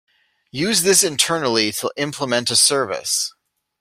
Use 0.49 0.81
this 0.81 1.03
internally 1.03 1.71
to 1.73 1.91
implement 1.95 2.49
a 2.49 2.55
service. 2.55 3.33